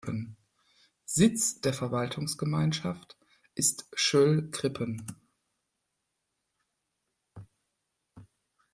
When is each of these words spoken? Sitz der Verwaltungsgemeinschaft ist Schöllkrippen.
Sitz 1.05 1.61
der 1.61 1.73
Verwaltungsgemeinschaft 1.75 3.17
ist 3.53 3.87
Schöllkrippen. 3.93 5.05